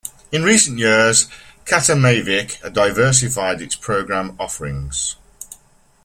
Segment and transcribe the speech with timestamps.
[0.31, 1.27] In recent years,
[1.63, 5.15] Katimavik diversified its program offerings.